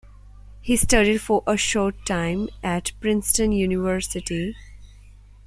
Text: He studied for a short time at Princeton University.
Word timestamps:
He 0.61 0.77
studied 0.77 1.19
for 1.19 1.43
a 1.45 1.55
short 1.57 2.07
time 2.07 2.49
at 2.63 2.91
Princeton 3.01 3.51
University. 3.51 4.55